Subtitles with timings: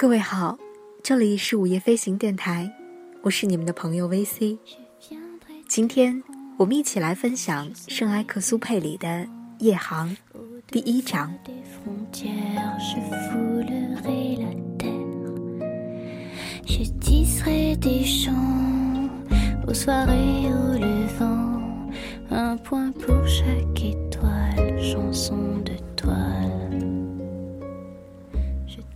[0.00, 0.56] 各位好，
[1.02, 2.72] 这里是午夜飞行电台，
[3.20, 4.56] 我是你们的朋友 VC。
[5.68, 6.22] 今天
[6.56, 9.06] 我们一起来分享圣埃克苏佩里的
[9.58, 10.08] 《夜航》
[10.68, 11.34] 第一章。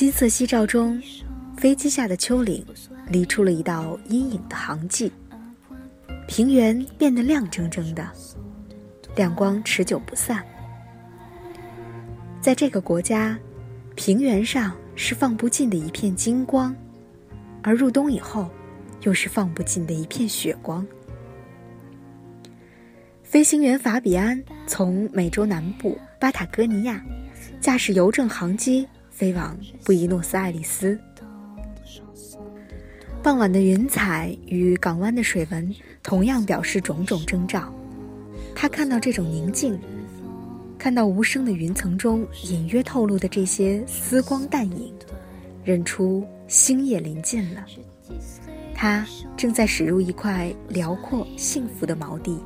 [0.00, 0.98] 金色夕照中，
[1.58, 2.64] 飞机下的丘陵
[3.08, 5.12] 离出了一道阴影的航迹，
[6.26, 8.08] 平原变得亮铮铮的，
[9.14, 10.42] 亮光持久不散。
[12.40, 13.38] 在这个国家，
[13.94, 16.74] 平原上是放不尽的一片金光，
[17.60, 18.48] 而入冬以后，
[19.02, 20.82] 又是放不尽的一片雪光。
[23.22, 27.04] 飞行员法比安从美洲南部巴塔哥尼亚
[27.60, 28.88] 驾驶邮政航机。
[29.20, 29.54] 飞往
[29.84, 30.98] 布宜诺斯艾利斯。
[33.22, 37.70] 傍晚的云彩与港湾的水纹同样表示种种征兆。
[38.54, 39.78] 他看到这种宁静，
[40.78, 44.90] 看到无声的云层中隐约透露的这些丝光淡影，
[45.62, 47.66] 认出星夜临近了。
[48.74, 52.40] 他正在驶入一块辽阔幸福的锚地。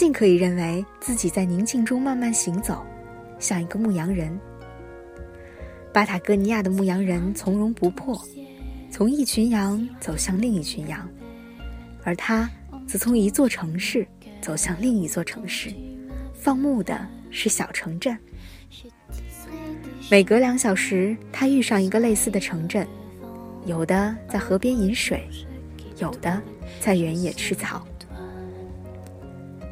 [0.00, 2.82] 尽可以认为自己在宁静中慢慢行走，
[3.38, 4.34] 像一个牧羊人。
[5.92, 8.18] 巴塔哥尼亚的牧羊人从容不迫，
[8.90, 11.06] 从一群羊走向另一群羊，
[12.02, 12.48] 而他
[12.88, 14.08] 则从一座城市
[14.40, 15.70] 走向另一座城市，
[16.32, 18.16] 放牧的是小城镇。
[20.10, 22.88] 每隔两小时，他遇上一个类似的城镇，
[23.66, 25.28] 有的在河边饮水，
[25.98, 26.40] 有的
[26.80, 27.86] 在原野吃草。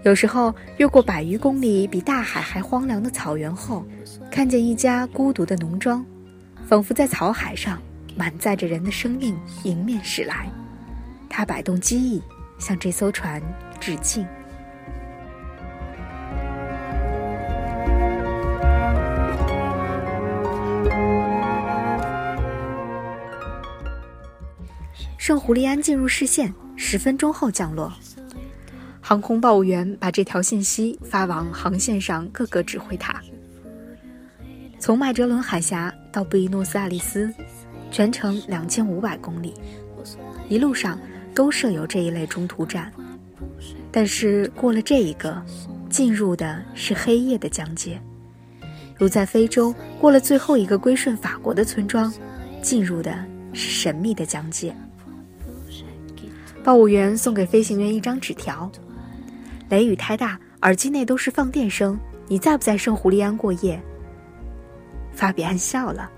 [0.09, 3.85] 有时候越过百余公里比大海还荒凉的草原后，
[4.31, 6.03] 看见一家孤独的农庄，
[6.67, 7.79] 仿佛在草海上
[8.17, 10.51] 满载着人的生命迎面驶来。
[11.29, 12.23] 他摆动机翼，
[12.59, 13.43] 向这艘船
[13.79, 14.27] 致敬。
[25.19, 27.93] 圣胡利安进入视线，十分钟后降落。
[29.09, 33.23] 航空报务员把这条信息发往航线上各个指挥塔。
[34.79, 37.33] 从麦哲伦海峡到布宜诺斯艾利斯，
[37.91, 39.55] 全程两千五百公里，
[40.51, 41.01] 一路上
[41.35, 42.93] 都设有这一类中途站。
[43.91, 45.43] 但是过了这一个，
[45.89, 47.99] 进入的是黑夜的疆界，
[48.95, 52.13] 如在非洲过了最后一个归顺法国的村庄，
[52.61, 54.77] 进入的是神秘的疆界。
[56.63, 58.71] 报务员送给飞行员一张纸条。
[59.69, 61.99] 雷雨太大，耳机内都是放电声。
[62.27, 63.81] 你在不在圣胡利安过夜？
[65.12, 66.11] 法比安笑了。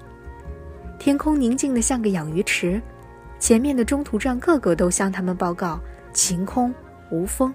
[0.98, 2.80] 天空宁静的像个养鱼池，
[3.40, 5.80] 前面的中途站个个都向他们报告
[6.12, 6.72] 晴空
[7.10, 7.52] 无风。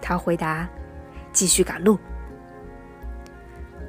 [0.00, 0.68] 他回答
[1.32, 1.96] ：“继续赶路。”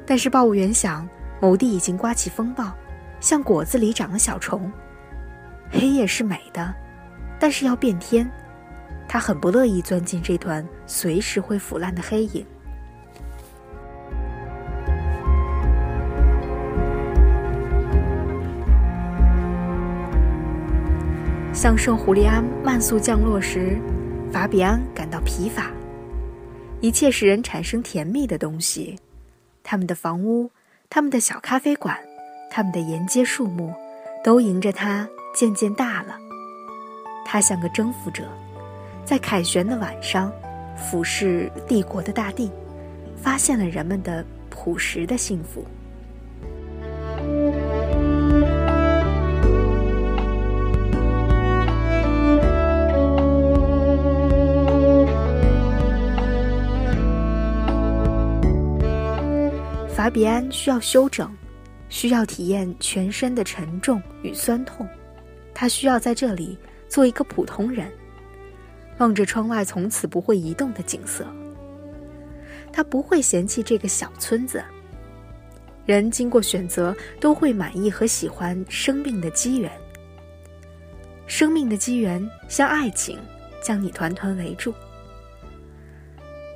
[0.06, 1.08] 但是报务员想，
[1.40, 2.72] 某地已经刮起风暴，
[3.20, 4.72] 像果子里长了小虫。
[5.72, 6.72] 黑夜是美的，
[7.40, 8.30] 但是要变天。
[9.14, 12.44] 他很不乐意钻进这团随时会腐烂的黑影。
[21.54, 23.78] 向圣胡利安慢速降落时，
[24.32, 25.70] 法比安感到疲乏。
[26.82, 28.98] 一切使人产生甜蜜的东西，
[29.62, 30.50] 他们的房屋，
[30.90, 31.96] 他们的小咖啡馆，
[32.50, 33.76] 他们的沿街树木，
[34.24, 36.18] 都迎着他渐渐大了。
[37.24, 38.24] 他像个征服者。
[39.06, 40.32] 在凯旋的晚上，
[40.76, 42.50] 俯视帝国的大地，
[43.16, 45.64] 发现了人们的朴实的幸福。
[59.94, 61.32] 法比安需要休整，
[61.88, 64.88] 需要体验全身的沉重与酸痛，
[65.54, 66.58] 他需要在这里
[66.88, 67.92] 做一个普通人。
[69.00, 71.26] 望着窗外从此不会移动的景色，
[72.72, 74.64] 他不会嫌弃这个小村子。
[75.86, 79.72] 人经过选择，都会满意和喜欢生命的机缘。
[81.28, 83.20] 生命的机缘像爱情，
[83.62, 84.74] 将你团团围住。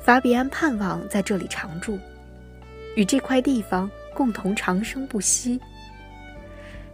[0.01, 1.99] 法比安盼望在这里常住，
[2.95, 5.59] 与这块地方共同长生不息。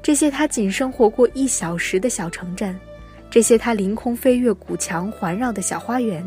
[0.02, 2.76] 这些他仅生活过一小时的小城镇。
[3.34, 6.24] 这些他凌空飞越古墙环绕的小花园，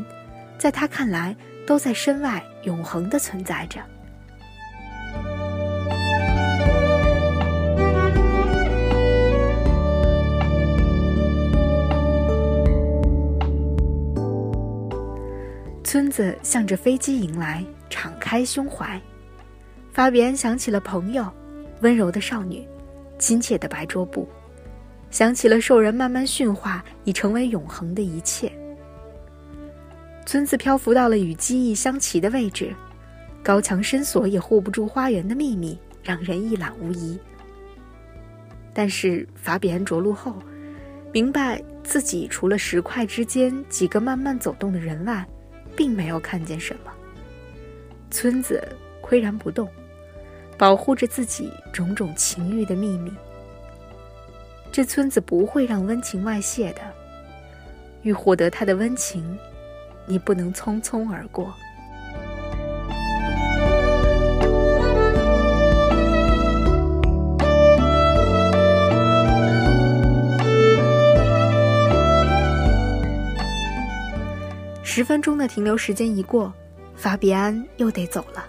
[0.58, 3.78] 在他看来都在身外永恒的存在着。
[15.84, 19.00] 村子向着飞机迎来，敞开胸怀。
[19.92, 21.24] 法比安想起了朋友，
[21.82, 22.66] 温柔的少女，
[23.16, 24.28] 亲切的白桌布，
[25.10, 28.52] 想起了兽人慢慢驯化，已成为永恒的一切。
[30.26, 32.74] 村子漂浮到了与机翼相齐的位置，
[33.42, 37.18] 高墙深锁也护不住花园的秘密，让人一览无遗。
[38.74, 40.34] 但是法比安着陆后，
[41.12, 45.26] 明白自己除了石块之间几个慢慢走动的人外，
[45.74, 46.92] 并没有看见什么。
[48.10, 48.62] 村子
[49.02, 49.68] 岿然不动。
[50.58, 53.12] 保护着自己种种情欲的秘密。
[54.76, 56.82] 这村子不会让温情外泄的。
[58.02, 59.38] 欲获得他的温情，
[60.04, 61.50] 你不能匆匆而过。
[74.82, 76.52] 十分钟的停留时间一过，
[76.94, 78.44] 法比安又得走了。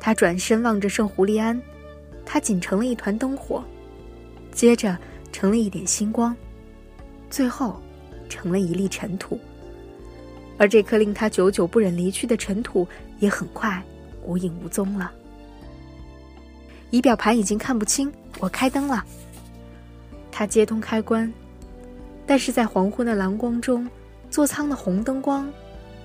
[0.00, 1.62] 他转身望着圣胡利安，
[2.26, 3.62] 他仅成了一团灯火，
[4.50, 4.98] 接着
[5.32, 6.36] 成了一点星光，
[7.28, 7.80] 最后
[8.28, 9.40] 成了一粒尘土。
[10.58, 12.86] 而这颗令他久久不忍离去的尘土，
[13.18, 13.82] 也很快
[14.24, 15.10] 无影无踪了。
[16.90, 19.04] 仪表盘已经看不清，我开灯了。
[20.30, 21.32] 他接通开关，
[22.26, 23.88] 但是在黄昏的蓝光中，
[24.30, 25.50] 座舱的红灯光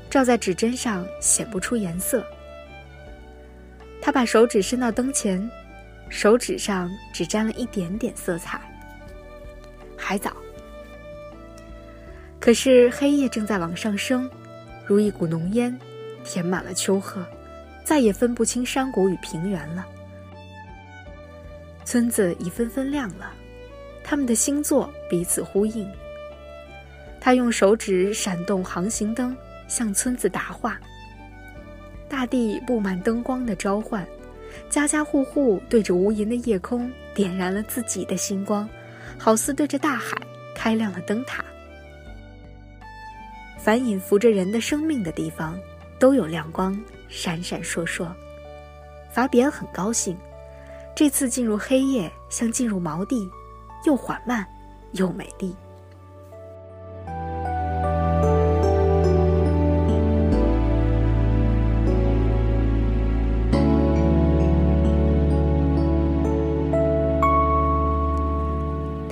[0.10, 2.26] 照在指针上，显不出颜色。
[4.02, 5.50] 他把手指伸到灯前，
[6.10, 8.62] 手指上只沾了一点点色彩。
[10.08, 10.32] 还早。
[12.40, 14.30] 可是黑夜正在往上升，
[14.86, 15.78] 如一股浓烟，
[16.24, 17.26] 填满了丘壑，
[17.84, 19.86] 再也分不清山谷与平原了。
[21.84, 23.34] 村子已纷纷亮了，
[24.02, 25.86] 他们的星座彼此呼应。
[27.20, 29.36] 他用手指闪动航行灯，
[29.68, 30.80] 向村子答话。
[32.08, 34.08] 大地布满灯光的召唤，
[34.70, 38.70] 家家户户对着无垠的夜空点燃了自己的星光，
[39.18, 40.18] 好似对着大海
[40.56, 41.44] 开亮了灯塔。
[43.58, 45.60] 凡隐伏着人的生命的地方，
[46.00, 48.08] 都有亮光闪闪烁烁。
[49.12, 50.18] 法比安很高兴，
[50.96, 53.30] 这次进入黑夜像进入毛地，
[53.86, 54.48] 又缓慢，
[54.94, 55.56] 又美丽。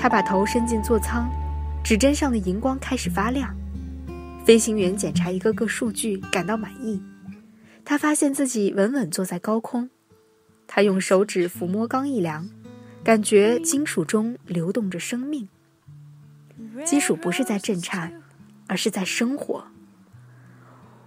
[0.06, 1.28] 他把头伸进座舱，
[1.84, 3.52] 指针上的荧光开始发亮。
[4.46, 7.02] 飞行员检查一个个数据，感到满意。
[7.84, 9.90] 他发现自己稳稳坐在高空。
[10.68, 12.48] 他用手指抚摸钢一梁，
[13.04, 15.50] 感觉金属中流动着生命。
[16.86, 18.22] 金属不是在震颤，
[18.68, 19.66] 而是在生活。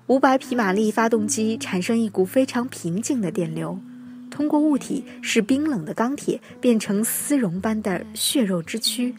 [0.08, 3.78] 五百匹马力发动机产生一股非常平静的电流。
[4.38, 9.12] 通过物体使冰冷的钢铁变成丝绒般的血肉之躯。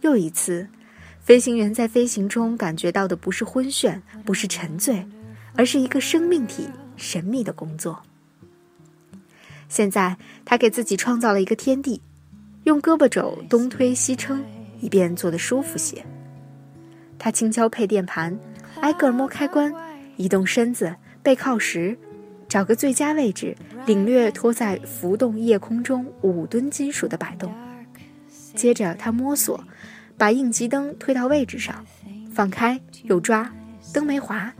[0.00, 0.66] 又一次，
[1.20, 5.06] 飞行员在飞行中感觉到的不是昏眩，不是沉醉，
[5.54, 8.02] 而是一个生命体神秘的工作。
[9.68, 12.02] 现在，他给自己创造了一个天地，
[12.64, 14.44] 用胳膊肘东推西撑，
[14.80, 16.04] 以便坐得舒服些。
[17.16, 18.36] 他轻敲配电盘，
[18.80, 19.72] 挨个摸开关，
[20.16, 21.96] 移动身子，背靠时。
[22.48, 27.52] 找个最佳位置，领略拖在浮动夜空中五吨金属的摆动。
[28.54, 29.62] 接着，他摸索，
[30.16, 31.84] 把应急灯推到位置上，
[32.32, 33.52] 放开又抓，
[33.92, 34.52] 灯没滑，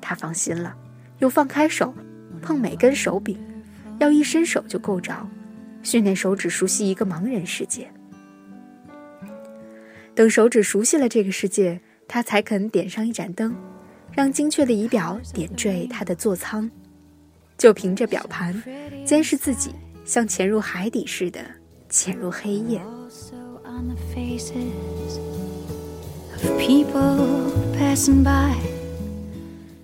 [0.00, 0.74] 他放心了。
[1.18, 1.94] 又放开手，
[2.42, 3.38] 碰每根手柄，
[3.98, 5.26] 要一伸手就够着，
[5.82, 7.90] 训练手指熟悉一个盲人世界。
[10.14, 13.54] 等手指熟悉了这个世界，他才肯点上一盏灯，
[14.12, 16.70] 让精确的仪表点缀他的座舱。
[17.58, 18.62] 就凭着表盘，
[19.04, 19.70] 监视自己
[20.04, 21.40] 像潜入海底似的
[21.88, 22.80] 潜入黑夜。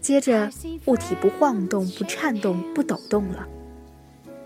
[0.00, 0.50] 接着，
[0.86, 3.46] 物体不晃动、不颤动、不抖动了。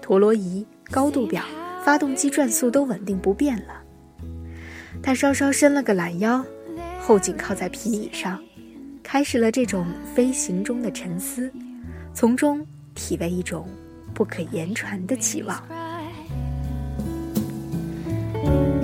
[0.01, 1.43] 陀螺仪、高度表、
[1.83, 3.83] 发动机转速都稳定不变了。
[5.03, 6.45] 他稍稍伸了个懒腰，
[7.01, 8.41] 后颈靠在皮椅上，
[9.03, 11.51] 开始了这种飞行中的沉思，
[12.15, 12.65] 从中。
[12.97, 13.69] 体味一种
[14.13, 15.63] 不可言传的期望。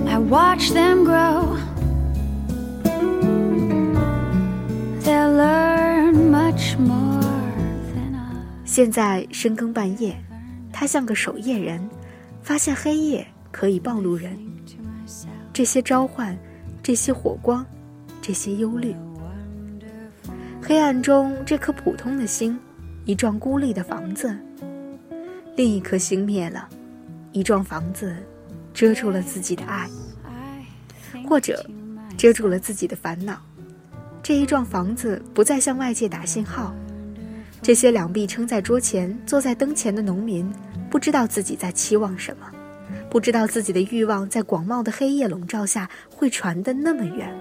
[0.07, 1.57] I watch them grow.
[5.05, 7.21] Learn much more
[8.65, 10.15] 现在深更半夜，
[10.73, 11.89] 他像个守夜人，
[12.43, 14.39] 发现黑夜可以暴露人。
[15.53, 16.37] 这些召唤，
[16.83, 17.65] 这些火光，
[18.21, 18.95] 这些忧虑，
[20.63, 22.59] 黑暗中这颗普通的心
[23.05, 24.37] 一幢孤立的房子。
[25.57, 26.69] 另一颗星灭了，
[27.33, 28.17] 一幢房子，
[28.73, 29.89] 遮住了自己的爱，
[31.29, 31.65] 或者
[32.17, 33.41] 遮住了自己的烦恼。
[34.23, 36.75] 这一幢房子不再向外界打信号。
[37.61, 40.51] 这些两臂撑在桌前、坐在灯前的农民，
[40.89, 42.51] 不知道自己在期望什么，
[43.11, 47.33] 不知道自己的欲望在广袤的黑夜笼罩下会传得那么远。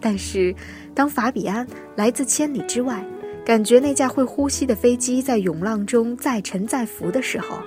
[0.00, 0.54] 但是，
[0.94, 3.04] 当法比安来自千里之外，
[3.50, 7.58] 感觉那架会呼吸的飞机在涌浪中再沉再浮的时候，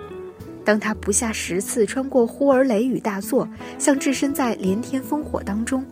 [0.63, 3.45] 当他不下十次穿过忽而雷雨大作，
[3.77, 5.85] 像置身在连天烽火当中，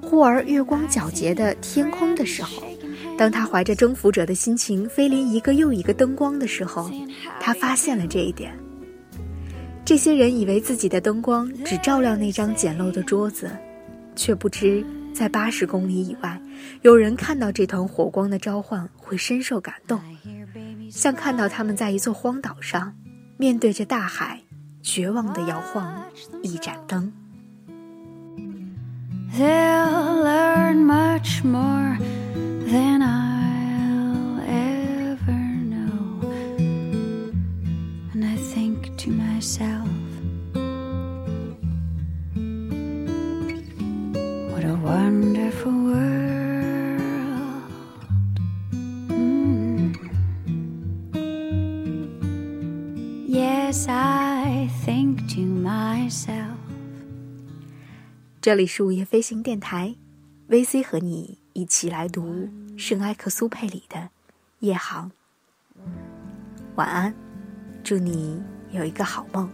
[0.00, 2.62] 忽而月光皎洁的天空的时候，
[3.18, 6.90] 当他怀着征服者的心情飞临一个又一个灯光的时候，
[7.38, 8.50] 他发现了这一点。
[9.84, 13.50] 这些人以为自己的灯光只照亮那张简陋的桌子，
[14.16, 14.82] 却不知。
[15.14, 16.42] 在八十公里以外，
[16.82, 20.00] 有人看到这团火光的召唤，会深受感动，
[20.90, 22.92] 像看到他们在一座荒岛上，
[23.36, 24.42] 面对着大海，
[24.82, 26.04] 绝望地摇晃
[26.42, 27.12] 一盏灯。
[44.64, 46.00] A wonderful world
[53.28, 56.56] yes i think to myself
[58.40, 59.94] 这里是午夜飞行电台
[60.48, 64.10] ，VC 和你一起来读圣埃克苏佩里的
[64.58, 65.10] 夜航。
[66.74, 67.14] 晚安，
[67.82, 69.48] 祝你有一个好梦。